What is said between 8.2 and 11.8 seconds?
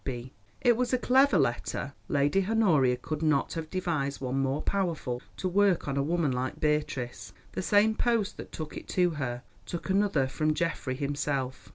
that took it to her took another from Geoffrey himself.